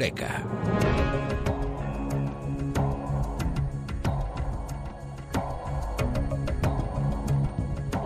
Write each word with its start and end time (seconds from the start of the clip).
Eureka. 0.00 0.42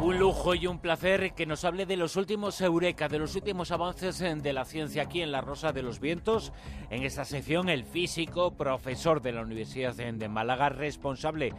Un 0.03 0.19
lujo 0.19 0.57
y 0.57 0.67
un 0.67 0.81
placer 0.81 1.35
que 1.35 1.47
nos 1.47 1.65
hable 1.65 1.87
de 1.87 1.97
los 1.97 2.17
últimos 2.17 2.61
Eureka, 2.61 3.09
de 3.09 3.21
los 3.21 3.37
últimos 3.37 3.71
avances 3.71 4.19
de 4.19 4.53
la 4.53 4.65
ciencia 4.65 5.05
aquí 5.05 5.23
en 5.23 5.31
La 5.31 5.41
Rosa 5.41 5.73
de 5.73 5.83
los 5.83 6.01
Vientos. 6.01 6.53
En 6.91 7.05
esta 7.05 7.25
sección, 7.25 7.69
el 7.69 7.85
físico, 7.85 8.57
profesor 8.57 9.23
de 9.23 9.33
la 9.33 9.43
Universidad 9.43 9.95
de 9.95 10.29
Málaga, 10.29 10.71
responsable 10.71 11.53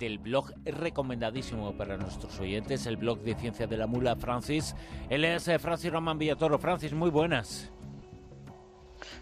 del 0.00 0.18
blog 0.18 0.52
recomendadísimo 0.64 1.76
para 1.76 1.96
nuestros 1.96 2.40
oyentes, 2.40 2.86
el 2.86 2.96
blog 2.96 3.20
de 3.20 3.36
Ciencia 3.36 3.68
de 3.68 3.76
la 3.76 3.86
Mula, 3.86 4.16
Francis. 4.16 4.74
Él 5.08 5.24
es 5.24 5.46
eh, 5.46 5.60
Francis 5.60 5.92
Román 5.92 6.18
Villatoro. 6.18 6.58
Francis, 6.58 6.92
muy 6.92 7.10
buenas. 7.10 7.72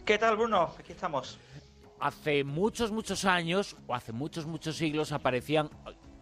¿Qué 0.04 0.18
tal, 0.18 0.36
Bruno? 0.36 0.74
Aquí 0.78 0.92
estamos. 0.92 1.38
Hace 2.00 2.44
muchos, 2.44 2.90
muchos 2.90 3.24
años, 3.24 3.76
o 3.86 3.94
hace 3.94 4.12
muchos, 4.12 4.46
muchos 4.46 4.76
siglos, 4.76 5.12
aparecían 5.12 5.70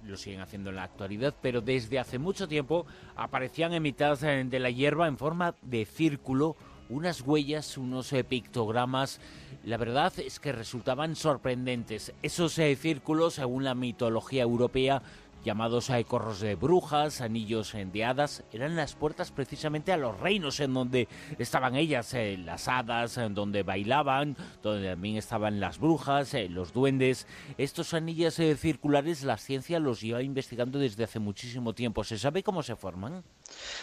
lo 0.04 0.16
siguen 0.16 0.40
haciendo 0.40 0.70
en 0.70 0.76
la 0.76 0.82
actualidad, 0.82 1.34
pero 1.40 1.60
desde 1.60 1.98
hace 1.98 2.18
mucho 2.18 2.48
tiempo 2.48 2.86
aparecían 3.14 3.72
en 3.72 3.82
mitad 3.82 4.18
de 4.18 4.58
la 4.58 4.70
hierba 4.70 5.06
en 5.06 5.16
forma 5.16 5.54
de 5.62 5.84
círculo 5.84 6.56
unas 6.88 7.22
huellas, 7.22 7.78
unos 7.78 8.12
eh, 8.12 8.22
pictogramas. 8.22 9.20
La 9.64 9.76
verdad 9.76 10.12
es 10.18 10.38
que 10.38 10.52
resultaban 10.52 11.16
sorprendentes. 11.16 12.12
Esos 12.22 12.58
eh, 12.58 12.76
círculos, 12.76 13.34
según 13.34 13.64
la 13.64 13.74
mitología 13.74 14.42
europea, 14.42 15.02
llamados 15.44 15.90
a 15.90 16.02
corros 16.04 16.40
de 16.40 16.54
brujas, 16.54 17.20
anillos 17.20 17.72
de 17.74 18.04
hadas, 18.04 18.44
eran 18.52 18.76
las 18.76 18.94
puertas 18.94 19.30
precisamente 19.30 19.92
a 19.92 19.96
los 19.96 20.18
reinos 20.20 20.60
en 20.60 20.74
donde 20.74 21.08
estaban 21.38 21.76
ellas, 21.76 22.14
eh, 22.14 22.36
las 22.38 22.68
hadas, 22.68 23.16
en 23.16 23.34
donde 23.34 23.62
bailaban, 23.62 24.36
donde 24.62 24.90
también 24.90 25.16
estaban 25.16 25.60
las 25.60 25.78
brujas, 25.78 26.34
eh, 26.34 26.48
los 26.48 26.72
duendes. 26.72 27.26
Estos 27.58 27.94
anillos 27.94 28.38
eh, 28.38 28.56
circulares 28.56 29.24
la 29.24 29.36
ciencia 29.36 29.78
los 29.78 30.00
lleva 30.00 30.22
investigando 30.22 30.78
desde 30.78 31.04
hace 31.04 31.18
muchísimo 31.18 31.74
tiempo. 31.74 32.04
¿Se 32.04 32.18
sabe 32.18 32.42
cómo 32.42 32.62
se 32.62 32.76
forman? 32.76 33.24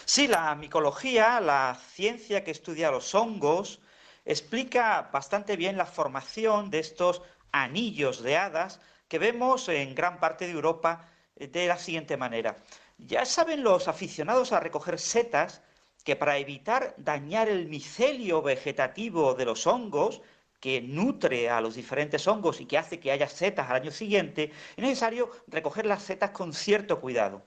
Sí, 0.06 0.28
la 0.28 0.56
micología, 0.56 1.40
la 1.40 1.78
ciencia 1.94 2.44
que 2.44 2.52
estudia 2.52 2.92
los 2.92 3.14
hongos, 3.14 3.80
explica 4.26 5.10
bastante 5.12 5.56
bien 5.56 5.78
la 5.78 5.86
formación 5.86 6.70
de 6.70 6.80
estos 6.80 7.22
anillos 7.52 8.22
de 8.22 8.38
hadas 8.38 8.80
que 9.08 9.20
vemos 9.20 9.68
en 9.70 9.96
gran 9.96 10.20
parte 10.20 10.46
de 10.46 10.54
Europa 10.54 11.08
de 11.48 11.68
la 11.68 11.78
siguiente 11.78 12.18
manera. 12.18 12.58
Ya 12.98 13.26
saben 13.26 13.64
los 13.64 13.88
aficionados 13.88 14.52
a 14.52 14.60
recoger 14.60 15.00
setas 15.00 15.62
que 16.04 16.16
para 16.16 16.38
evitar 16.38 16.94
dañar 16.98 17.50
el 17.50 17.68
micelio 17.68 18.42
vegetativo 18.42 19.34
de 19.34 19.46
los 19.46 19.66
hongos, 19.68 20.22
que 20.60 20.82
nutre 20.82 21.50
a 21.50 21.62
los 21.62 21.76
diferentes 21.76 22.28
hongos 22.28 22.60
y 22.60 22.66
que 22.66 22.78
hace 22.78 23.00
que 23.00 23.12
haya 23.12 23.28
setas 23.30 23.70
al 23.70 23.78
año 23.78 23.92
siguiente, 23.92 24.52
es 24.76 24.84
necesario 24.84 25.32
recoger 25.48 25.86
las 25.86 26.04
setas 26.04 26.32
con 26.32 26.54
cierto 26.54 27.00
cuidado. 27.00 27.42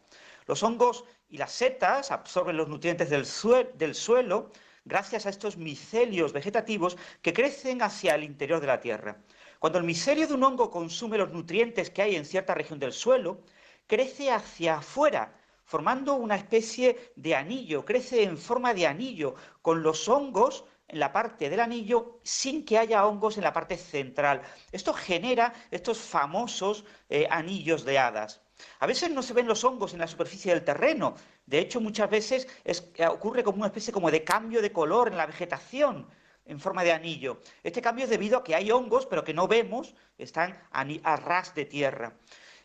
Los 0.46 0.62
hongos 0.62 1.04
y 1.28 1.36
las 1.36 1.52
setas 1.52 2.10
absorben 2.10 2.56
los 2.56 2.68
nutrientes 2.68 3.10
del, 3.10 3.94
suelo 3.94 4.50
gracias 4.84 5.26
a 5.26 5.30
estos 5.30 5.56
micelios 5.56 6.32
vegetativos 6.32 6.96
que 7.20 7.32
crecen 7.32 7.82
hacia 7.82 8.14
el 8.14 8.24
interior 8.24 8.60
de 8.60 8.66
la 8.66 8.80
tierra. 8.80 9.18
Cuando 9.58 9.78
el 9.78 9.84
micelio 9.84 10.26
de 10.26 10.34
un 10.34 10.42
hongo 10.42 10.70
consume 10.70 11.18
los 11.18 11.30
nutrientes 11.30 11.90
que 11.90 12.02
hay 12.02 12.16
en 12.16 12.24
cierta 12.24 12.54
región 12.54 12.78
del 12.78 12.92
suelo, 12.92 13.40
crece 13.86 14.30
hacia 14.30 14.76
afuera, 14.76 15.34
formando 15.64 16.14
una 16.14 16.36
especie 16.36 17.12
de 17.16 17.34
anillo, 17.34 17.84
crece 17.84 18.22
en 18.22 18.36
forma 18.38 18.74
de 18.74 18.86
anillo, 18.86 19.34
con 19.62 19.82
los 19.82 20.08
hongos 20.08 20.64
en 20.88 20.98
la 20.98 21.12
parte 21.12 21.48
del 21.48 21.60
anillo 21.60 22.20
sin 22.22 22.64
que 22.64 22.78
haya 22.78 23.06
hongos 23.06 23.38
en 23.38 23.44
la 23.44 23.52
parte 23.52 23.76
central. 23.76 24.42
Esto 24.70 24.92
genera 24.92 25.52
estos 25.70 25.98
famosos 25.98 26.84
eh, 27.08 27.26
anillos 27.30 27.84
de 27.84 27.98
hadas. 27.98 28.42
A 28.78 28.86
veces 28.86 29.10
no 29.10 29.22
se 29.22 29.32
ven 29.32 29.48
los 29.48 29.64
hongos 29.64 29.94
en 29.94 30.00
la 30.00 30.06
superficie 30.06 30.52
del 30.52 30.64
terreno. 30.64 31.14
De 31.46 31.58
hecho, 31.58 31.80
muchas 31.80 32.10
veces 32.10 32.46
eh, 32.64 33.06
ocurre 33.06 33.42
como 33.42 33.58
una 33.58 33.68
especie 33.68 33.92
como 33.92 34.10
de 34.10 34.22
cambio 34.22 34.60
de 34.60 34.72
color 34.72 35.08
en 35.08 35.16
la 35.16 35.26
vegetación 35.26 36.06
en 36.44 36.60
forma 36.60 36.84
de 36.84 36.92
anillo. 36.92 37.40
Este 37.62 37.80
cambio 37.80 38.04
es 38.04 38.10
debido 38.10 38.38
a 38.38 38.44
que 38.44 38.54
hay 38.54 38.70
hongos, 38.70 39.06
pero 39.06 39.24
que 39.24 39.34
no 39.34 39.48
vemos, 39.48 39.94
están 40.18 40.60
a 40.72 41.16
ras 41.16 41.54
de 41.54 41.64
tierra. 41.64 42.12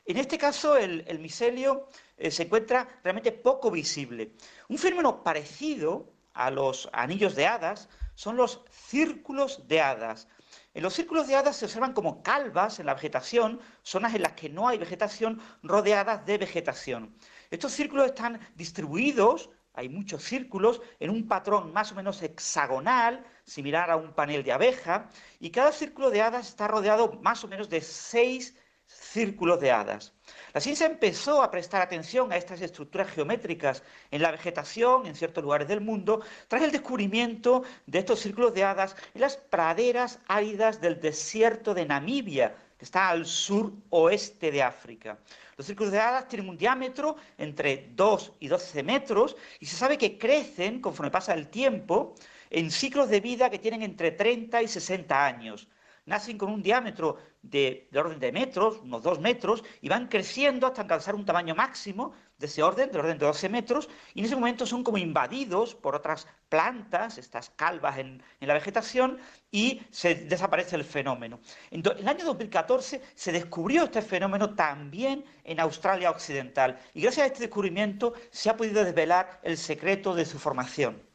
En 0.07 0.16
este 0.16 0.38
caso, 0.38 0.78
el, 0.78 1.19
micelio 1.19 1.90
eh, 2.16 2.31
se 2.31 2.44
encuentra 2.44 2.88
realmente 3.03 3.34
poco 3.34 3.69
visible. 3.69 4.31
Un 4.69 4.78
fenómeno 4.78 5.22
parecido 5.22 6.13
a 6.34 6.50
los 6.50 6.90
anillos 6.94 7.35
de 7.35 7.45
hadas 7.45 7.90
son 8.16 8.38
los 8.38 8.63
círculos 8.72 9.68
de 9.68 9.81
hadas. 9.81 10.29
En 10.73 10.84
los 10.84 10.94
círculos 10.94 11.28
de 11.28 11.35
hadas 11.35 11.57
se 11.57 11.66
observan 11.66 11.91
como 11.91 12.23
calvas 12.23 12.79
en 12.79 12.85
la 12.85 12.94
vegetación, 12.94 13.59
zonas 13.84 14.16
en 14.16 14.22
las 14.22 14.31
que 14.31 14.47
no 14.47 14.69
hay 14.69 14.78
vegetación 14.78 15.41
rodeadas 15.62 16.25
de 16.25 16.38
vegetación. 16.38 17.13
Estos 17.51 17.74
círculos 17.74 18.06
están 18.06 18.39
distribuidos, 18.56 19.50
hay 19.74 19.89
muchos 19.89 20.24
círculos, 20.24 20.81
en 21.01 21.09
un 21.09 21.28
patrón 21.28 21.74
más 21.74 21.91
o 21.91 21.95
menos 21.95 22.22
hexagonal, 22.22 23.25
similar 23.44 23.91
a 23.91 23.97
un 23.97 24.13
panel 24.13 24.41
de 24.41 24.53
abeja, 24.53 25.09
y 25.41 25.51
cada 25.51 25.74
círculo 25.74 26.09
de 26.12 26.22
hadas 26.22 26.47
está 26.47 26.69
rodeado 26.69 27.19
más 27.22 27.44
o 27.44 27.50
menos 27.50 27.68
de 27.68 27.81
seis 27.81 28.56
círculos 28.87 29.59
de 29.59 29.71
hadas. 29.71 30.13
La 30.53 30.61
ciencia 30.61 30.85
empezó 30.85 31.43
a 31.43 31.51
prestar 31.51 31.81
atención 31.81 32.31
a 32.31 32.37
estas 32.37 32.61
estructuras 32.61 33.09
geométricas 33.09 33.83
en 34.11 34.21
la 34.21 34.31
vegetación 34.31 35.05
en 35.05 35.15
ciertos 35.15 35.43
lugares 35.43 35.67
del 35.67 35.81
mundo 35.81 36.21
tras 36.47 36.63
el 36.63 36.71
descubrimiento 36.71 37.63
de 37.85 37.99
estos 37.99 38.19
círculos 38.19 38.53
de 38.53 38.63
hadas 38.63 38.95
en 39.13 39.21
las 39.21 39.37
praderas 39.37 40.19
áridas 40.27 40.81
del 40.81 40.99
desierto 40.99 41.73
de 41.73 41.85
Namibia, 41.85 42.55
que 42.77 42.85
está 42.85 43.09
al 43.09 43.25
sur 43.25 43.73
oeste 43.89 44.51
de 44.51 44.63
África. 44.63 45.17
Los 45.57 45.65
círculos 45.65 45.91
de 45.91 45.99
hadas 45.99 46.27
tienen 46.27 46.49
un 46.49 46.57
diámetro 46.57 47.15
entre 47.37 47.89
2 47.93 48.33
y 48.39 48.47
12 48.47 48.83
metros 48.83 49.35
y 49.59 49.65
se 49.65 49.75
sabe 49.75 49.97
que 49.97 50.17
crecen 50.17 50.79
conforme 50.81 51.11
pasa 51.11 51.33
el 51.33 51.49
tiempo 51.49 52.15
en 52.49 52.71
ciclos 52.71 53.09
de 53.09 53.19
vida 53.19 53.49
que 53.49 53.59
tienen 53.59 53.81
entre 53.81 54.11
30 54.11 54.61
y 54.61 54.67
60 54.67 55.25
años 55.25 55.67
nacen 56.07 56.38
con 56.38 56.50
un 56.50 56.63
diámetro 56.63 57.18
de, 57.44 57.90
orden 57.95 58.19
de 58.19 58.31
metros, 58.31 58.79
unos 58.81 59.03
dos 59.03 59.19
metros, 59.19 59.63
y 59.81 59.90
van 59.90 60.07
creciendo 60.07 60.66
hasta 60.66 60.81
alcanzar 60.81 61.13
un 61.13 61.25
tamaño 61.25 61.53
máximo 61.53 62.13
de 62.38 62.47
ese 62.47 62.63
orden, 62.63 62.91
de 62.91 63.00
orden 63.00 63.18
de 63.18 63.25
12 63.25 63.50
metros, 63.50 63.90
y 64.13 64.19
en 64.19 64.25
ese 64.25 64.35
momento 64.35 64.66
son 64.66 64.84
como 64.84 64.97
invadidos 64.97 65.75
por 65.75 65.95
otras 65.95 66.28
plantas, 66.50 67.18
estas 67.18 67.50
calvas 67.51 67.97
en, 67.97 68.23
la 68.40 68.53
vegetación, 68.53 69.19
y 69.51 69.81
se 69.91 70.16
desaparece 70.16 70.75
el 70.78 70.85
fenómeno. 70.85 71.40
En, 71.72 71.81
en 71.85 71.97
el 71.97 72.07
año 72.07 72.25
2014 72.25 73.01
se 73.13 73.31
descubrió 73.31 73.84
este 73.84 74.01
fenómeno 74.01 74.56
también 74.56 75.25
en 75.44 75.59
Australia 75.59 76.09
Occidental, 76.09 76.79
y 76.94 77.01
gracias 77.01 77.25
a 77.25 77.28
este 77.28 77.41
descubrimiento 77.41 78.13
se 78.31 78.50
ha 78.50 78.57
podido 78.57 78.84
desvelar 78.84 79.41
el 79.44 79.57
secreto 79.57 80.16
de 80.16 80.25
su 80.25 80.39
formación. 80.39 81.07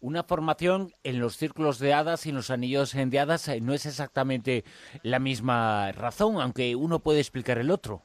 Una 0.00 0.22
formación 0.22 0.92
en 1.02 1.20
los 1.20 1.36
círculos 1.36 1.78
de 1.78 1.94
hadas 1.94 2.26
y 2.26 2.30
en 2.30 2.36
los 2.36 2.50
anillos 2.50 2.92
de 2.92 3.18
hadas 3.18 3.48
eh, 3.48 3.60
no 3.60 3.74
es 3.74 3.86
exactamente 3.86 4.64
la 5.02 5.18
misma 5.18 5.92
razón, 5.92 6.40
aunque 6.40 6.76
uno 6.76 7.00
puede 7.00 7.20
explicar 7.20 7.58
el 7.58 7.70
otro. 7.70 8.02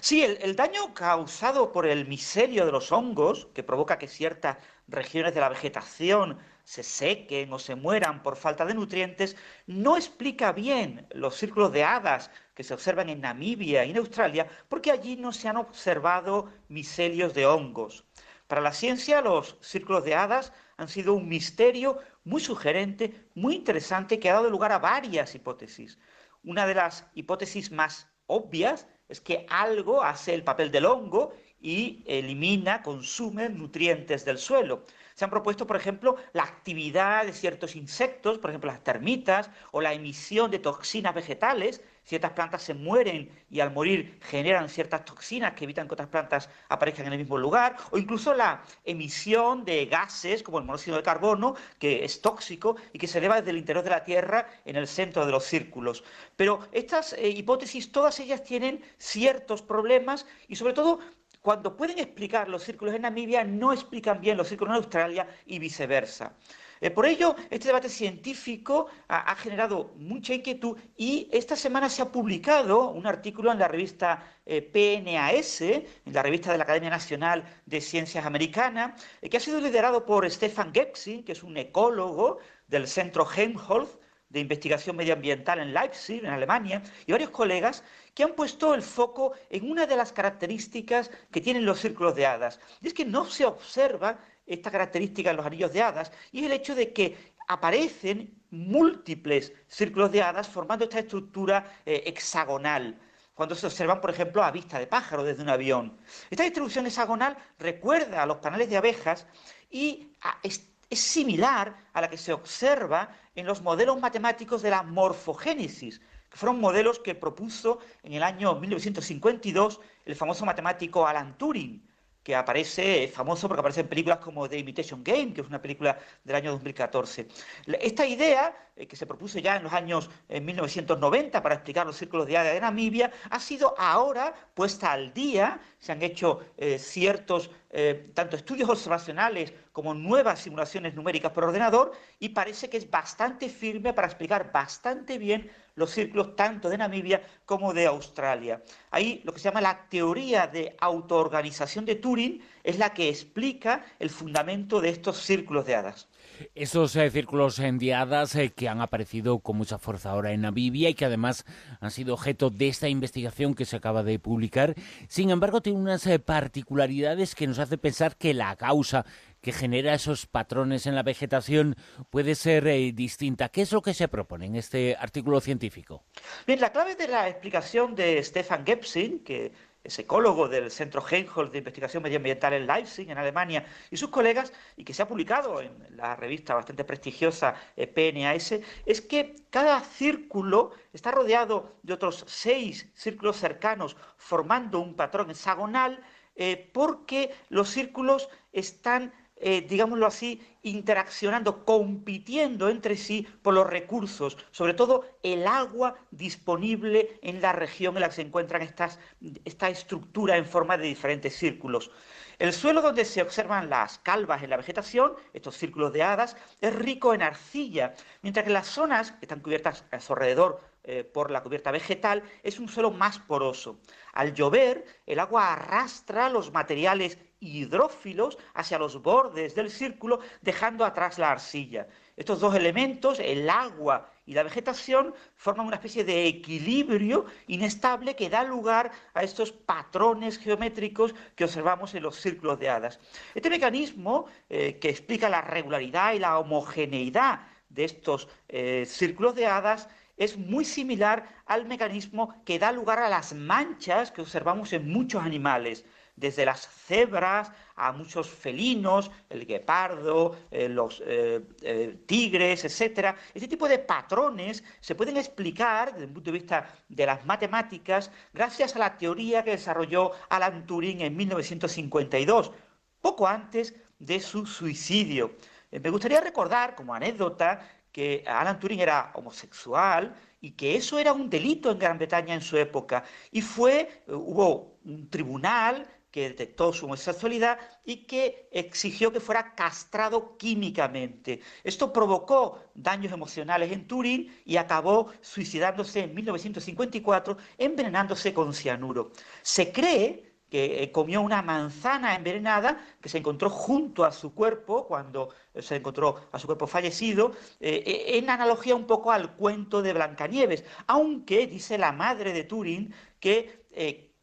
Sí, 0.00 0.24
el, 0.24 0.56
daño 0.56 0.94
causado 0.94 1.72
por 1.72 1.86
el 1.86 2.08
miserio 2.08 2.64
de 2.64 2.72
los 2.72 2.90
hongos, 2.90 3.48
que 3.54 3.62
provoca 3.62 3.98
que 3.98 4.08
ciertas 4.08 4.56
regiones 4.88 5.34
de 5.34 5.40
la 5.40 5.50
vegetación 5.50 6.38
se 6.64 6.82
sequen 6.82 7.52
o 7.52 7.58
se 7.58 7.74
mueran 7.74 8.22
por 8.22 8.36
falta 8.36 8.64
de 8.64 8.74
nutrientes, 8.74 9.36
no 9.66 9.96
explica 9.96 10.52
bien 10.52 11.06
los 11.10 11.36
círculos 11.36 11.72
de 11.72 11.84
hadas 11.84 12.30
que 12.54 12.64
se 12.64 12.72
observan 12.74 13.10
en 13.10 13.20
Namibia 13.20 13.84
y 13.84 13.90
en 13.90 13.98
Australia, 13.98 14.46
porque 14.68 14.90
allí 14.90 15.16
no 15.16 15.32
se 15.32 15.48
han 15.48 15.58
observado 15.58 16.50
miselios 16.68 17.34
de 17.34 17.46
hongos. 17.46 18.04
Para 18.50 18.62
la 18.62 18.72
ciencia, 18.72 19.20
los 19.20 19.56
círculos 19.60 20.02
de 20.02 20.16
hadas 20.16 20.52
han 20.76 20.88
sido 20.88 21.14
un 21.14 21.28
misterio 21.28 21.98
muy 22.24 22.40
sugerente, 22.40 23.28
muy 23.36 23.54
interesante, 23.54 24.18
que 24.18 24.28
ha 24.28 24.34
dado 24.34 24.50
lugar 24.50 24.72
a 24.72 24.80
varias 24.80 25.36
hipótesis. 25.36 26.00
Una 26.42 26.66
de 26.66 26.74
las 26.74 27.06
hipótesis 27.14 27.70
más 27.70 28.08
obvias 28.26 28.88
es 29.08 29.20
que 29.20 29.46
algo 29.50 30.02
hace 30.02 30.34
el 30.34 30.42
papel 30.42 30.72
del 30.72 30.86
hongo 30.86 31.32
y 31.60 32.02
elimina, 32.08 32.82
consume 32.82 33.50
nutrientes 33.50 34.24
del 34.24 34.38
suelo. 34.38 34.84
Se 35.20 35.24
han 35.26 35.30
propuesto, 35.30 35.66
por 35.66 35.76
ejemplo, 35.76 36.16
la 36.32 36.44
actividad 36.44 37.26
de 37.26 37.34
ciertos 37.34 37.76
insectos, 37.76 38.38
por 38.38 38.48
ejemplo 38.48 38.70
las 38.70 38.82
termitas, 38.82 39.50
o 39.70 39.82
la 39.82 39.92
emisión 39.92 40.50
de 40.50 40.60
toxinas 40.60 41.14
vegetales. 41.14 41.82
Ciertas 42.04 42.32
plantas 42.32 42.62
se 42.62 42.72
mueren 42.72 43.30
y 43.50 43.60
al 43.60 43.70
morir 43.70 44.18
generan 44.22 44.70
ciertas 44.70 45.04
toxinas 45.04 45.52
que 45.52 45.64
evitan 45.64 45.86
que 45.86 45.92
otras 45.92 46.08
plantas 46.08 46.48
aparezcan 46.70 47.04
en 47.06 47.12
el 47.12 47.18
mismo 47.18 47.36
lugar, 47.36 47.76
o 47.90 47.98
incluso 47.98 48.32
la 48.32 48.62
emisión 48.82 49.66
de 49.66 49.84
gases 49.84 50.42
como 50.42 50.58
el 50.58 50.64
monóxido 50.64 50.96
de 50.96 51.02
carbono, 51.02 51.54
que 51.78 52.02
es 52.02 52.22
tóxico 52.22 52.76
y 52.94 52.98
que 52.98 53.06
se 53.06 53.18
eleva 53.18 53.36
desde 53.36 53.50
el 53.50 53.58
interior 53.58 53.84
de 53.84 53.90
la 53.90 54.04
Tierra 54.04 54.48
en 54.64 54.76
el 54.76 54.88
centro 54.88 55.26
de 55.26 55.32
los 55.32 55.44
círculos. 55.44 56.02
Pero 56.34 56.66
estas 56.72 57.12
eh, 57.12 57.28
hipótesis, 57.28 57.92
todas 57.92 58.18
ellas 58.20 58.42
tienen 58.42 58.82
ciertos 58.96 59.60
problemas 59.60 60.24
y 60.48 60.56
sobre 60.56 60.72
todo 60.72 61.00
cuando 61.40 61.76
pueden 61.76 61.98
explicar 61.98 62.48
los 62.48 62.62
círculos 62.62 62.94
en 62.94 63.02
Namibia, 63.02 63.44
no 63.44 63.72
explican 63.72 64.20
bien 64.20 64.36
los 64.36 64.48
círculos 64.48 64.72
en 64.72 64.82
Australia 64.82 65.28
y 65.46 65.58
viceversa. 65.58 66.34
Eh, 66.82 66.90
por 66.90 67.04
ello, 67.04 67.36
este 67.50 67.68
debate 67.68 67.90
científico 67.90 68.86
ha, 69.08 69.34
generado 69.36 69.92
mucha 69.96 70.32
inquietud 70.32 70.78
y 70.96 71.28
esta 71.30 71.54
semana 71.54 71.90
se 71.90 72.00
ha 72.00 72.10
publicado 72.10 72.88
un 72.88 73.06
artículo 73.06 73.52
en 73.52 73.58
la 73.58 73.68
revista 73.68 74.24
eh, 74.46 74.62
PNAS, 74.62 75.60
en 75.60 75.84
la 76.06 76.22
revista 76.22 76.50
de 76.52 76.56
la 76.56 76.64
Academia 76.64 76.88
Nacional 76.88 77.44
de 77.66 77.82
Ciencias 77.82 78.24
Americana, 78.24 78.96
eh, 79.20 79.28
que 79.28 79.36
ha 79.36 79.40
sido 79.40 79.60
liderado 79.60 80.06
por 80.06 80.30
Stefan 80.30 80.72
Gepsin, 80.72 81.22
que 81.22 81.32
es 81.32 81.42
un 81.42 81.58
ecólogo 81.58 82.38
del 82.66 82.88
Centro 82.88 83.28
Helmholtz 83.30 83.98
de 84.30 84.40
Investigación 84.40 84.96
Medioambiental 84.96 85.58
en 85.58 85.74
Leipzig, 85.74 86.24
en 86.24 86.30
Alemania, 86.30 86.82
y 87.06 87.12
varios 87.12 87.30
colegas 87.30 87.84
que 88.14 88.22
han 88.22 88.34
puesto 88.34 88.74
el 88.74 88.82
foco 88.82 89.34
en 89.50 89.70
una 89.70 89.86
de 89.86 89.96
las 89.96 90.12
características 90.12 91.10
que 91.30 91.40
tienen 91.40 91.66
los 91.66 91.80
círculos 91.80 92.14
de 92.14 92.26
hadas. 92.26 92.58
Y 92.80 92.88
es 92.88 92.94
que 92.94 93.04
no 93.04 93.26
se 93.26 93.44
observa 93.44 94.18
esta 94.46 94.70
característica 94.70 95.30
en 95.30 95.36
los 95.36 95.46
anillos 95.46 95.72
de 95.72 95.82
hadas, 95.82 96.10
y 96.32 96.40
es 96.40 96.46
el 96.46 96.52
hecho 96.52 96.74
de 96.74 96.92
que 96.92 97.34
aparecen 97.48 98.40
múltiples 98.50 99.52
círculos 99.66 100.10
de 100.10 100.22
hadas 100.22 100.48
formando 100.48 100.84
esta 100.84 101.00
estructura 101.00 101.78
eh, 101.84 102.04
hexagonal 102.06 102.98
cuando 103.40 103.54
se 103.54 103.66
observan, 103.66 104.02
por 104.02 104.10
ejemplo, 104.10 104.44
a 104.44 104.50
vista 104.50 104.78
de 104.78 104.86
pájaro 104.86 105.24
desde 105.24 105.42
un 105.42 105.48
avión. 105.48 105.96
Esta 106.28 106.44
distribución 106.44 106.86
hexagonal 106.86 107.38
recuerda 107.58 108.22
a 108.22 108.26
los 108.26 108.36
panales 108.36 108.68
de 108.68 108.76
abejas 108.76 109.26
y 109.70 110.12
es, 110.42 110.68
similar 110.90 111.74
a 111.94 112.02
la 112.02 112.10
que 112.10 112.18
se 112.18 112.34
observa 112.34 113.08
en 113.40 113.46
los 113.46 113.62
modelos 113.62 113.98
matemáticos 113.98 114.60
de 114.60 114.68
la 114.68 114.82
morfogénesis, 114.82 116.00
que 116.28 116.36
fueron 116.36 116.60
modelos 116.60 116.98
que 117.00 117.14
propuso 117.14 117.78
en 118.02 118.12
el 118.12 118.22
año 118.22 118.54
1952 118.54 119.80
el 120.04 120.14
famoso 120.14 120.44
matemático 120.44 121.06
Alan 121.06 121.36
Turing 121.38 121.82
que 122.30 122.36
aparece, 122.36 123.08
famoso 123.08 123.48
porque 123.48 123.58
aparece 123.58 123.80
en 123.80 123.88
películas 123.88 124.18
como 124.18 124.48
The 124.48 124.56
Imitation 124.56 125.02
Game, 125.02 125.34
que 125.34 125.40
es 125.40 125.48
una 125.48 125.60
película 125.60 125.98
del 126.22 126.36
año 126.36 126.52
2014. 126.52 127.26
Esta 127.66 128.06
idea, 128.06 128.54
eh, 128.76 128.86
que 128.86 128.94
se 128.94 129.04
propuso 129.04 129.40
ya 129.40 129.56
en 129.56 129.64
los 129.64 129.72
años 129.72 130.08
1990 130.28 131.42
para 131.42 131.56
explicar 131.56 131.86
los 131.86 131.96
círculos 131.96 132.28
de 132.28 132.36
área 132.36 132.52
de 132.52 132.60
Namibia, 132.60 133.10
ha 133.30 133.40
sido 133.40 133.74
ahora 133.76 134.32
puesta 134.54 134.92
al 134.92 135.12
día, 135.12 135.60
se 135.80 135.90
han 135.90 136.02
hecho 136.02 136.38
eh, 136.56 136.78
ciertos, 136.78 137.50
eh, 137.70 138.12
tanto 138.14 138.36
estudios 138.36 138.68
observacionales 138.68 139.52
como 139.72 139.92
nuevas 139.92 140.38
simulaciones 140.38 140.94
numéricas 140.94 141.32
por 141.32 141.42
ordenador, 141.42 141.90
y 142.20 142.28
parece 142.28 142.70
que 142.70 142.76
es 142.76 142.88
bastante 142.88 143.48
firme 143.48 143.92
para 143.92 144.06
explicar 144.06 144.52
bastante 144.52 145.18
bien 145.18 145.50
los 145.74 145.90
círculos 145.90 146.36
tanto 146.36 146.68
de 146.68 146.78
Namibia 146.78 147.22
como 147.44 147.72
de 147.72 147.86
Australia. 147.86 148.62
Ahí 148.90 149.20
lo 149.24 149.32
que 149.32 149.40
se 149.40 149.44
llama 149.44 149.60
la 149.60 149.88
teoría 149.88 150.46
de 150.46 150.76
autoorganización 150.80 151.84
de 151.84 151.96
Turing 151.96 152.42
es 152.62 152.78
la 152.78 152.92
que 152.92 153.08
explica 153.08 153.84
el 153.98 154.10
fundamento 154.10 154.80
de 154.80 154.90
estos 154.90 155.18
círculos 155.18 155.66
de 155.66 155.74
hadas. 155.74 156.08
Esos 156.54 156.96
eh, 156.96 157.10
círculos 157.10 157.56
de 157.56 157.94
hadas 157.94 158.34
eh, 158.34 158.50
que 158.50 158.68
han 158.68 158.80
aparecido 158.80 159.40
con 159.40 159.56
mucha 159.56 159.78
fuerza 159.78 160.10
ahora 160.10 160.32
en 160.32 160.42
Namibia 160.42 160.88
y 160.88 160.94
que 160.94 161.04
además 161.04 161.44
han 161.80 161.90
sido 161.90 162.14
objeto 162.14 162.50
de 162.50 162.68
esta 162.68 162.88
investigación 162.88 163.54
que 163.54 163.64
se 163.64 163.76
acaba 163.76 164.02
de 164.02 164.18
publicar, 164.18 164.74
sin 165.08 165.30
embargo, 165.30 165.60
tienen 165.60 165.82
unas 165.82 166.06
eh, 166.06 166.18
particularidades 166.18 167.34
que 167.34 167.46
nos 167.46 167.58
hace 167.58 167.78
pensar 167.78 168.16
que 168.16 168.34
la 168.34 168.56
causa 168.56 169.04
que 169.40 169.52
genera 169.52 169.94
esos 169.94 170.26
patrones 170.26 170.86
en 170.86 170.94
la 170.94 171.02
vegetación 171.02 171.76
puede 172.10 172.34
ser 172.34 172.66
eh, 172.66 172.92
distinta. 172.92 173.48
¿Qué 173.48 173.62
es 173.62 173.72
lo 173.72 173.82
que 173.82 173.94
se 173.94 174.08
propone 174.08 174.46
en 174.46 174.56
este 174.56 174.96
artículo 174.98 175.40
científico? 175.40 176.04
Bien, 176.46 176.60
la 176.60 176.72
clave 176.72 176.94
de 176.94 177.08
la 177.08 177.28
explicación 177.28 177.94
de 177.94 178.22
Stefan 178.22 178.64
Gepsin, 178.66 179.20
que 179.24 179.52
es 179.82 179.98
ecólogo 179.98 180.46
del 180.48 180.70
Centro 180.70 181.02
Helmholtz 181.06 181.52
de 181.52 181.58
Investigación 181.58 182.02
Medioambiental 182.02 182.52
en 182.52 182.66
Leipzig, 182.66 183.10
en 183.10 183.16
Alemania, 183.16 183.64
y 183.90 183.96
sus 183.96 184.10
colegas, 184.10 184.52
y 184.76 184.84
que 184.84 184.92
se 184.92 185.02
ha 185.02 185.08
publicado 185.08 185.60
en 185.62 185.72
la 185.96 186.16
revista 186.16 186.54
bastante 186.54 186.84
prestigiosa 186.84 187.54
eh, 187.76 187.86
PNAS, 187.86 188.60
es 188.84 189.00
que 189.00 189.36
cada 189.48 189.80
círculo 189.80 190.72
está 190.92 191.10
rodeado 191.10 191.76
de 191.82 191.94
otros 191.94 192.24
seis 192.28 192.90
círculos 192.94 193.38
cercanos, 193.38 193.96
formando 194.18 194.80
un 194.80 194.94
patrón 194.94 195.30
hexagonal, 195.30 196.04
eh, 196.36 196.70
porque 196.72 197.34
los 197.48 197.70
círculos 197.70 198.28
están 198.52 199.12
eh, 199.42 199.62
digámoslo 199.62 200.06
así, 200.06 200.42
interaccionando, 200.62 201.64
compitiendo 201.64 202.68
entre 202.68 202.96
sí 202.96 203.26
por 203.42 203.54
los 203.54 203.66
recursos, 203.66 204.36
sobre 204.50 204.74
todo 204.74 205.06
el 205.22 205.46
agua 205.46 205.94
disponible 206.10 207.18
en 207.22 207.40
la 207.40 207.52
región 207.52 207.96
en 207.96 208.02
la 208.02 208.08
que 208.08 208.16
se 208.16 208.22
encuentran 208.22 208.60
estas, 208.60 208.98
esta 209.46 209.70
estructura 209.70 210.36
en 210.36 210.44
forma 210.44 210.76
de 210.76 210.86
diferentes 210.86 211.34
círculos. 211.34 211.90
El 212.38 212.52
suelo 212.52 212.82
donde 212.82 213.04
se 213.04 213.22
observan 213.22 213.70
las 213.70 213.98
calvas 213.98 214.42
en 214.42 214.50
la 214.50 214.56
vegetación, 214.58 215.14
estos 215.32 215.56
círculos 215.56 215.92
de 215.92 216.02
hadas, 216.02 216.36
es 216.60 216.74
rico 216.74 217.14
en 217.14 217.22
arcilla, 217.22 217.94
mientras 218.22 218.44
que 218.44 218.52
las 218.52 218.66
zonas 218.66 219.12
que 219.12 219.18
están 219.22 219.40
cubiertas 219.40 219.84
a 219.90 220.00
su 220.00 220.12
alrededor 220.12 220.60
eh, 220.84 221.04
por 221.04 221.30
la 221.30 221.42
cubierta 221.42 221.70
vegetal 221.70 222.22
es 222.42 222.58
un 222.58 222.68
suelo 222.68 222.90
más 222.90 223.18
poroso. 223.18 223.80
Al 224.14 224.32
llover, 224.32 224.84
el 225.06 225.18
agua 225.18 225.52
arrastra 225.52 226.30
los 226.30 226.52
materiales 226.52 227.18
hidrófilos 227.40 228.38
hacia 228.54 228.78
los 228.78 229.02
bordes 229.02 229.54
del 229.54 229.70
círculo, 229.70 230.20
dejando 230.42 230.84
atrás 230.84 231.18
la 231.18 231.32
arcilla. 231.32 231.88
Estos 232.16 232.40
dos 232.40 232.54
elementos, 232.54 233.18
el 233.18 233.48
agua 233.48 234.10
y 234.26 234.34
la 234.34 234.42
vegetación, 234.42 235.14
forman 235.34 235.66
una 235.66 235.76
especie 235.76 236.04
de 236.04 236.26
equilibrio 236.26 237.24
inestable 237.46 238.14
que 238.14 238.28
da 238.28 238.44
lugar 238.44 238.92
a 239.14 239.22
estos 239.22 239.52
patrones 239.52 240.38
geométricos 240.38 241.14
que 241.34 241.44
observamos 241.44 241.94
en 241.94 242.02
los 242.02 242.16
círculos 242.16 242.58
de 242.58 242.68
hadas. 242.68 243.00
Este 243.34 243.48
mecanismo, 243.48 244.26
eh, 244.48 244.78
que 244.78 244.90
explica 244.90 245.28
la 245.28 245.40
regularidad 245.40 246.12
y 246.12 246.18
la 246.18 246.38
homogeneidad 246.38 247.40
de 247.70 247.84
estos 247.84 248.28
eh, 248.48 248.84
círculos 248.86 249.34
de 249.34 249.46
hadas, 249.46 249.88
es 250.18 250.36
muy 250.36 250.66
similar 250.66 251.26
al 251.46 251.64
mecanismo 251.64 252.34
que 252.44 252.58
da 252.58 252.70
lugar 252.72 252.98
a 252.98 253.08
las 253.08 253.32
manchas 253.32 254.10
que 254.10 254.20
observamos 254.20 254.74
en 254.74 254.92
muchos 254.92 255.22
animales 255.22 255.86
desde 256.20 256.44
las 256.44 256.68
cebras 256.68 257.50
a 257.76 257.92
muchos 257.92 258.28
felinos, 258.28 259.10
el 259.30 259.46
guepardo, 259.46 260.36
eh, 260.50 260.68
los 260.68 261.02
eh, 261.06 261.40
eh, 261.62 262.02
tigres, 262.06 262.64
etc. 262.64 263.16
Este 263.32 263.48
tipo 263.48 263.66
de 263.66 263.78
patrones 263.78 264.62
se 264.80 264.94
pueden 264.94 265.16
explicar 265.16 265.92
desde 265.92 266.04
el 266.04 266.12
punto 266.12 266.30
de 266.30 266.38
vista 266.38 266.68
de 266.88 267.06
las 267.06 267.24
matemáticas 267.24 268.10
gracias 268.34 268.76
a 268.76 268.80
la 268.80 268.98
teoría 268.98 269.42
que 269.42 269.52
desarrolló 269.52 270.12
Alan 270.28 270.66
Turing 270.66 271.00
en 271.00 271.16
1952, 271.16 272.52
poco 273.00 273.26
antes 273.26 273.74
de 273.98 274.20
su 274.20 274.44
suicidio. 274.44 275.32
me 275.70 275.90
gustaría 275.90 276.20
recordar, 276.20 276.74
como 276.74 276.92
anécdota, 276.92 277.66
que 277.92 278.22
Alan 278.26 278.60
Turing 278.60 278.80
era 278.80 279.10
homosexual 279.14 280.14
y 280.40 280.52
que 280.52 280.76
eso 280.76 280.98
era 280.98 281.12
un 281.12 281.28
delito 281.28 281.70
en 281.70 281.78
Gran 281.78 281.98
Bretaña 281.98 282.34
en 282.34 282.40
su 282.40 282.56
época. 282.56 283.04
Y 283.30 283.40
fue, 283.42 284.02
hubo 284.06 284.78
un 284.84 285.08
tribunal 285.10 285.86
que 286.10 286.28
detectó 286.28 286.72
su 286.72 286.86
homosexualidad 286.86 287.58
y 287.84 288.06
que 288.06 288.48
exigió 288.50 289.12
que 289.12 289.20
fuera 289.20 289.54
castrado 289.54 290.36
químicamente. 290.36 291.40
Esto 291.64 291.92
provocó 291.92 292.58
daños 292.74 293.12
emocionales 293.12 293.70
en 293.72 293.86
Turín 293.86 294.34
y 294.44 294.56
acabó 294.56 295.12
suicidándose 295.20 296.00
en 296.00 296.14
1954 296.14 297.36
envenenándose 297.58 298.34
con 298.34 298.52
cianuro. 298.52 299.12
Se 299.42 299.72
cree 299.72 300.30
que 300.50 300.82
eh, 300.82 300.90
comió 300.92 301.22
una 301.22 301.42
manzana 301.42 302.16
envenenada 302.16 302.84
que 303.00 303.08
se 303.08 303.18
encontró 303.18 303.48
junto 303.48 304.04
a 304.04 304.10
su 304.10 304.34
cuerpo 304.34 304.86
cuando 304.86 305.32
eh, 305.54 305.62
se 305.62 305.76
encontró 305.76 306.28
a 306.32 306.38
su 306.40 306.46
cuerpo 306.46 306.66
fallecido, 306.66 307.32
eh, 307.60 308.18
en 308.18 308.28
analogía 308.28 308.74
un 308.74 308.86
poco 308.86 309.12
al 309.12 309.36
cuento 309.36 309.80
de 309.80 309.92
Blancanieves, 309.92 310.64
aunque 310.88 311.46
dice 311.46 311.78
la 311.78 311.92
madre 311.92 312.32
de 312.32 312.44
Turín 312.44 312.92
que 313.20 313.60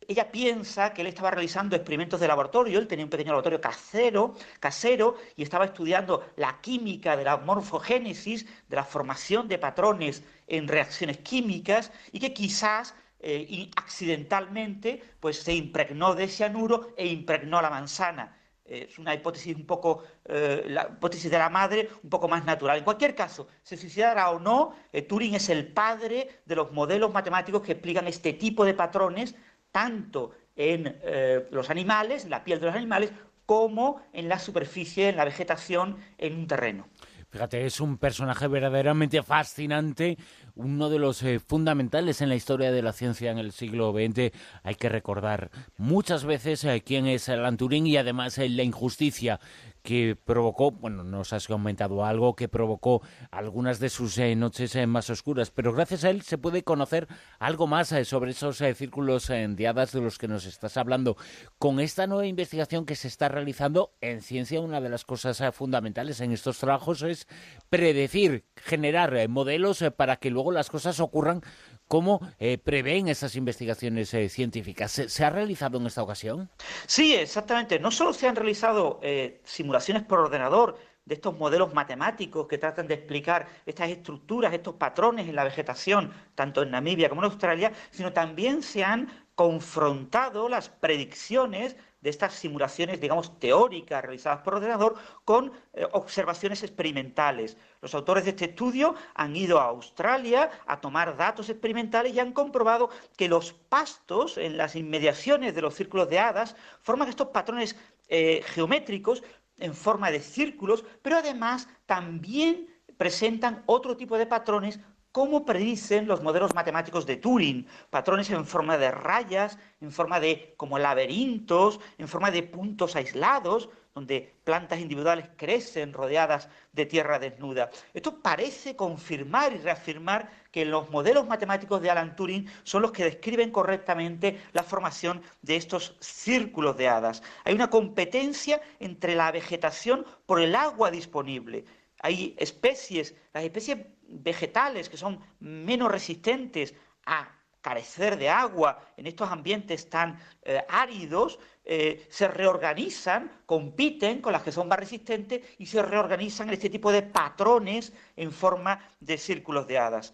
ella 0.07 0.31
piensa 0.31 0.93
que 0.93 1.01
él 1.01 1.07
estaba 1.07 1.31
realizando 1.31 1.75
experimentos 1.75 2.19
de 2.19 2.27
laboratorio, 2.27 2.79
él 2.79 2.87
tenía 2.87 3.05
un 3.05 3.09
pequeño 3.09 3.31
laboratorio 3.31 3.59
casero, 3.59 4.35
casero 4.59 5.17
y 5.35 5.43
estaba 5.43 5.65
estudiando 5.65 6.31
la 6.37 6.61
química 6.61 7.17
de 7.17 7.25
la 7.25 7.37
morfogénesis, 7.37 8.45
de 8.69 8.75
la 8.75 8.85
formación 8.85 9.47
de 9.47 9.57
patrones 9.57 10.23
en 10.47 10.67
reacciones 10.67 11.17
químicas 11.17 11.91
y 12.11 12.19
que 12.19 12.33
quizás 12.33 12.95
eh, 13.19 13.69
accidentalmente 13.75 15.03
pues 15.19 15.41
se 15.41 15.53
impregnó 15.53 16.15
de 16.15 16.27
cianuro 16.27 16.93
e 16.95 17.07
impregnó 17.07 17.61
la 17.61 17.69
manzana. 17.69 18.37
es 18.63 18.99
una 18.99 19.13
hipótesis 19.13 19.55
un 19.55 19.65
poco, 19.65 20.03
eh, 20.25 20.63
la 20.67 20.89
hipótesis 20.91 21.31
de 21.31 21.37
la 21.37 21.49
madre, 21.49 21.89
un 22.03 22.09
poco 22.09 22.27
más 22.27 22.45
natural. 22.45 22.77
En 22.77 22.83
cualquier 22.83 23.15
caso, 23.15 23.47
se 23.63 23.77
suicidara 23.77 24.29
o 24.29 24.39
no, 24.39 24.75
eh, 24.93 25.01
Turing 25.01 25.35
es 25.35 25.49
el 25.49 25.67
padre 25.73 26.41
de 26.45 26.55
los 26.55 26.71
modelos 26.71 27.11
matemáticos 27.13 27.61
que 27.61 27.73
explican 27.73 28.07
este 28.07 28.33
tipo 28.33 28.65
de 28.65 28.73
patrones 28.73 29.35
tanto 29.71 30.31
en 30.55 30.97
eh, 31.03 31.47
los 31.51 31.69
animales, 31.69 32.25
la 32.25 32.43
piel 32.43 32.59
de 32.59 32.67
los 32.67 32.75
animales, 32.75 33.11
como 33.45 34.01
en 34.11 34.27
la 34.27 34.39
superficie, 34.39 35.09
en 35.09 35.15
la 35.15 35.25
vegetación, 35.25 35.97
en 36.17 36.35
un 36.35 36.47
terreno. 36.47 36.87
Fíjate, 37.29 37.65
es 37.65 37.81
un 37.81 37.97
personaje 37.97 38.47
verdaderamente 38.47 39.21
fascinante, 39.21 40.17
uno 40.55 40.89
de 40.89 40.97
los 40.97 41.21
eh, 41.23 41.39
fundamentales 41.39 42.21
en 42.21 42.29
la 42.29 42.35
historia 42.35 42.71
de 42.71 42.81
la 42.81 42.93
ciencia 42.93 43.31
en 43.31 43.37
el 43.37 43.51
siglo 43.51 43.91
XX. 43.91 44.31
Hay 44.63 44.75
que 44.75 44.87
recordar 44.87 45.51
muchas 45.77 46.23
veces 46.23 46.63
eh, 46.63 46.81
quién 46.85 47.05
es 47.05 47.27
Alan 47.27 47.57
Turing 47.57 47.85
y 47.85 47.97
además 47.97 48.37
la 48.37 48.63
injusticia 48.63 49.41
que 49.87 50.17
provocó, 50.21 50.71
bueno, 50.71 51.05
nos 51.05 51.31
has 51.31 51.47
comentado 51.47 52.03
algo 52.03 52.35
que 52.35 52.49
provocó 52.49 53.01
algunas 53.31 53.79
de 53.79 53.87
sus 53.87 54.17
eh, 54.17 54.35
noches 54.35 54.75
eh, 54.75 54.85
más 54.85 55.09
oscuras, 55.09 55.49
pero 55.49 55.71
gracias 55.71 56.03
a 56.03 56.09
él 56.09 56.23
se 56.23 56.37
puede 56.37 56.65
conocer 56.65 57.07
algo 57.39 57.67
más 57.67 57.93
eh, 57.93 58.03
sobre 58.03 58.31
esos 58.31 58.61
círculos 58.75 59.29
de 59.29 59.65
hadas 59.65 59.93
de 59.93 60.01
los 60.01 60.17
que 60.17 60.27
nos 60.27 60.45
estás 60.45 60.75
hablando. 60.75 61.15
Con 61.57 61.79
esta 61.79 62.05
nueva 62.05 62.25
investigación 62.25 62.85
que 62.85 62.97
se 62.97 63.07
está 63.07 63.29
realizando 63.29 63.93
en 64.01 64.19
ciencia, 64.19 64.59
una 64.59 64.81
de 64.81 64.89
las 64.89 65.05
cosas 65.05 65.41
fundamentales 65.55 66.19
en 66.19 66.33
estos 66.33 66.59
trabajos 66.59 67.01
es 67.03 67.25
predecir, 67.69 68.43
generar 68.57 69.29
modelos 69.29 69.85
para 69.95 70.17
que 70.17 70.31
luego 70.31 70.51
las 70.51 70.69
cosas 70.69 70.99
ocurran 70.99 71.43
¿Cómo 71.87 72.19
eh, 72.39 72.57
prevén 72.57 73.07
esas 73.07 73.35
investigaciones 73.35 74.13
eh, 74.13 74.27
científicas? 74.27 74.91
¿Se, 74.91 75.25
ha 75.25 75.29
realizado 75.29 75.77
en 75.77 75.87
esta 75.87 76.03
ocasión? 76.03 76.49
Sí, 76.85 77.15
exactamente. 77.15 77.79
No 77.79 77.91
solo 77.91 78.11
se 78.13 78.27
han 78.27 78.35
realizado 78.35 78.99
eh, 79.01 79.39
simulaciones 79.45 80.03
por 80.03 80.19
ordenador 80.19 80.77
de 81.05 81.15
estos 81.15 81.37
modelos 81.37 81.73
matemáticos 81.73 82.47
que 82.47 82.57
tratan 82.57 82.87
de 82.87 82.95
explicar 82.95 83.47
estas 83.65 83.89
estructuras, 83.89 84.53
estos 84.53 84.75
patrones 84.75 85.29
en 85.29 85.35
la 85.35 85.45
vegetación, 85.45 86.11
tanto 86.35 86.61
en 86.61 86.71
Namibia 86.71 87.07
como 87.07 87.21
en 87.21 87.31
Australia, 87.31 87.71
sino 87.91 88.11
también 88.11 88.61
se 88.61 88.83
han 88.83 89.07
confrontado 89.33 90.49
las 90.49 90.67
predicciones 90.67 91.77
de 92.07 92.11
estas 92.11 92.35
simulaciones, 92.35 93.01
digamos, 93.01 93.37
teóricas 93.37 94.01
realizadas 94.01 94.39
por 94.39 94.55
ordenador 94.55 94.95
con 95.25 95.51
eh, 95.73 95.85
observaciones 95.91 96.63
experimentales. 96.63 97.57
Los 97.81 97.93
autores 97.93 98.23
de 98.23 98.29
este 98.29 98.45
estudio 98.45 98.95
han 99.13 99.35
ido 99.35 99.59
a 99.59 99.65
Australia 99.65 100.49
a 100.67 100.79
tomar 100.79 101.17
datos 101.17 101.49
experimentales 101.49 102.13
y 102.13 102.21
han 102.21 102.31
comprobado 102.31 102.89
que 103.17 103.27
los 103.27 103.51
pastos 103.51 104.37
en 104.37 104.55
las 104.55 104.77
inmediaciones 104.77 105.53
de 105.53 105.61
los 105.61 105.75
círculos 105.75 106.09
de 106.09 106.19
hadas 106.19 106.55
forman 106.81 107.09
estos 107.09 107.27
patrones 107.27 107.75
eh, 108.07 108.41
geométricos 108.53 109.21
en 109.57 109.75
forma 109.75 110.09
de 110.09 110.21
círculos, 110.21 110.85
pero 111.01 111.17
además 111.17 111.67
también 111.85 112.69
presentan 112.95 113.63
otro 113.65 113.97
tipo 113.97 114.17
de 114.17 114.27
patrones 114.27 114.79
cómo 115.17 115.43
predicen 115.43 116.05
los 116.05 116.21
modelos 116.21 116.53
matemáticos 116.53 117.07
de 117.07 117.15
Turing, 117.15 117.65
patrones 117.89 118.29
en 118.29 118.45
forma 118.45 118.77
de 118.77 118.91
rayas, 118.91 119.57
en 119.81 119.91
forma 119.91 120.19
de 120.19 120.53
como 120.57 120.77
laberintos, 120.77 121.79
en 121.97 122.07
forma 122.07 122.29
de 122.29 122.43
puntos 122.43 122.95
aislados, 122.95 123.67
donde 123.95 124.35
plantas 124.43 124.79
individuales 124.79 125.27
crecen 125.35 125.91
rodeadas 125.91 126.49
de 126.71 126.85
tierra 126.85 127.17
desnuda. 127.17 127.71
Esto 127.95 128.21
parece 128.21 128.75
confirmar 128.75 129.53
y 129.53 129.57
reafirmar 129.57 130.29
que 130.51 130.65
los 130.65 130.91
modelos 130.91 131.25
matemáticos 131.25 131.81
de 131.81 131.89
Alan 131.89 132.15
Turing 132.15 132.47
son 132.61 132.83
los 132.83 132.91
que 132.91 133.05
describen 133.05 133.49
correctamente 133.49 134.39
la 134.53 134.61
formación 134.61 135.23
de 135.41 135.55
estos 135.55 135.97
círculos 135.99 136.77
de 136.77 136.89
hadas. 136.89 137.23
Hay 137.43 137.55
una 137.55 137.71
competencia 137.71 138.61
entre 138.79 139.15
la 139.15 139.31
vegetación 139.31 140.05
por 140.27 140.39
el 140.39 140.53
agua 140.53 140.91
disponible. 140.91 141.65
Hay 141.99 142.35
especies, 142.37 143.15
las 143.33 143.43
especies 143.43 143.77
vegetales 144.07 144.89
que 144.89 144.97
son 144.97 145.19
menos 145.39 145.91
resistentes 145.91 146.73
a 147.05 147.37
carecer 147.61 148.17
de 148.17 148.29
agua 148.29 148.79
en 148.95 149.07
estos 149.07 149.29
ambientes 149.29 149.89
tan 149.89 150.17
eh, 150.43 150.63
áridos, 150.69 151.37
eh, 151.65 152.07
se 152.09 152.29
reorganizan, 152.29 153.41
compiten 153.45 154.21
con 154.21 154.31
las 154.31 154.41
que 154.43 154.53
son 154.53 154.69
más 154.69 154.79
resistentes 154.79 155.41
y 155.57 155.65
se 155.65 155.81
reorganizan 155.81 156.47
en 156.47 156.53
este 156.53 156.69
tipo 156.69 156.93
de 156.93 157.01
patrones 157.01 157.91
en 158.15 158.31
forma 158.31 158.79
de 159.01 159.17
círculos 159.17 159.67
de 159.67 159.77
hadas. 159.77 160.13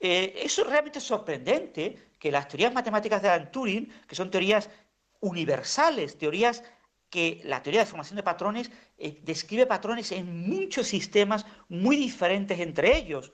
Eh, 0.00 0.32
es 0.44 0.56
realmente 0.66 0.98
sorprendente 0.98 2.14
que 2.18 2.32
las 2.32 2.48
teorías 2.48 2.72
matemáticas 2.72 3.20
de 3.20 3.28
Alan 3.28 3.50
Turing, 3.50 3.92
que 4.08 4.14
son 4.14 4.30
teorías 4.30 4.70
universales, 5.20 6.16
teorías 6.16 6.62
que 7.14 7.40
la 7.44 7.62
teoría 7.62 7.82
de 7.82 7.86
formación 7.86 8.16
de 8.16 8.24
patrones 8.24 8.72
eh, 8.98 9.20
describe 9.22 9.66
patrones 9.66 10.10
en 10.10 10.26
muchos 10.50 10.88
sistemas 10.88 11.46
muy 11.68 11.94
diferentes 11.94 12.58
entre 12.58 12.96
ellos 12.96 13.30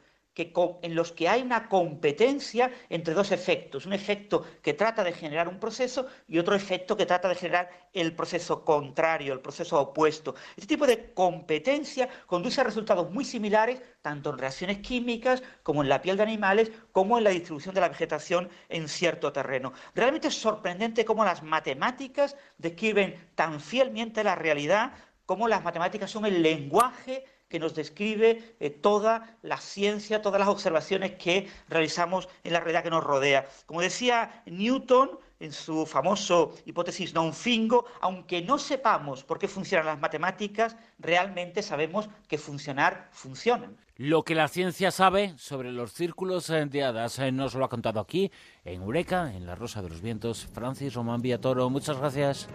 en 0.82 0.94
los 0.94 1.12
que 1.12 1.28
hay 1.28 1.42
una 1.42 1.68
competencia 1.68 2.70
entre 2.88 3.14
dos 3.14 3.32
efectos, 3.32 3.86
un 3.86 3.92
efecto 3.92 4.44
que 4.62 4.74
trata 4.74 5.04
de 5.04 5.12
generar 5.12 5.48
un 5.48 5.58
proceso 5.58 6.06
y 6.28 6.38
otro 6.38 6.54
efecto 6.54 6.96
que 6.96 7.06
trata 7.06 7.28
de 7.28 7.34
generar 7.34 7.70
el 7.92 8.14
proceso 8.14 8.64
contrario, 8.64 9.32
el 9.32 9.40
proceso 9.40 9.80
opuesto. 9.80 10.34
Este 10.56 10.66
tipo 10.66 10.86
de 10.86 11.12
competencia 11.12 12.08
conduce 12.26 12.60
a 12.60 12.64
resultados 12.64 13.10
muy 13.10 13.24
similares 13.24 13.82
tanto 14.02 14.30
en 14.30 14.38
reacciones 14.38 14.78
químicas 14.78 15.42
como 15.62 15.82
en 15.82 15.88
la 15.88 16.00
piel 16.02 16.16
de 16.16 16.22
animales, 16.22 16.70
como 16.92 17.18
en 17.18 17.24
la 17.24 17.30
distribución 17.30 17.74
de 17.74 17.80
la 17.80 17.88
vegetación 17.88 18.48
en 18.68 18.88
cierto 18.88 19.32
terreno. 19.32 19.72
Realmente 19.94 20.28
es 20.28 20.34
sorprendente 20.34 21.04
cómo 21.04 21.24
las 21.24 21.42
matemáticas 21.42 22.36
describen 22.58 23.30
tan 23.34 23.60
fielmente 23.60 24.24
la 24.24 24.34
realidad, 24.34 24.92
cómo 25.26 25.48
las 25.48 25.62
matemáticas 25.62 26.10
son 26.10 26.26
el 26.26 26.42
lenguaje 26.42 27.24
que 27.50 27.58
nos 27.58 27.74
describe 27.74 28.54
eh, 28.60 28.70
toda 28.70 29.36
la 29.42 29.58
ciencia, 29.58 30.22
todas 30.22 30.38
las 30.38 30.48
observaciones 30.48 31.16
que 31.16 31.48
realizamos 31.68 32.28
en 32.44 32.54
la 32.54 32.60
realidad 32.60 32.84
que 32.84 32.90
nos 32.90 33.04
rodea. 33.04 33.46
Como 33.66 33.82
decía 33.82 34.42
Newton 34.46 35.18
en 35.40 35.52
su 35.52 35.84
famoso 35.84 36.54
hipótesis 36.64 37.12
non-fingo, 37.12 37.84
aunque 38.00 38.40
no 38.40 38.56
sepamos 38.56 39.24
por 39.24 39.38
qué 39.38 39.48
funcionan 39.48 39.86
las 39.86 39.98
matemáticas, 39.98 40.76
realmente 40.98 41.62
sabemos 41.62 42.08
que 42.28 42.38
funcionar 42.38 43.08
funcionan. 43.10 43.76
Lo 43.96 44.22
que 44.22 44.34
la 44.34 44.48
ciencia 44.48 44.90
sabe 44.90 45.34
sobre 45.36 45.72
los 45.72 45.92
círculos 45.92 46.46
de 46.46 46.84
hadas 46.84 47.18
eh, 47.18 47.32
nos 47.32 47.54
lo 47.54 47.64
ha 47.64 47.68
contado 47.68 48.00
aquí, 48.00 48.30
en 48.64 48.82
Eureka, 48.82 49.34
en 49.34 49.44
La 49.46 49.56
Rosa 49.56 49.82
de 49.82 49.88
los 49.88 50.00
Vientos, 50.00 50.46
Francis 50.54 50.94
Román 50.94 51.20
Villatoro. 51.20 51.68
Muchas 51.68 51.98
gracias. 51.98 52.48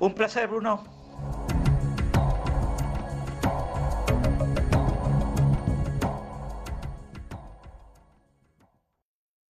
Un 0.00 0.14
placer, 0.14 0.48
Bruno. 0.48 1.61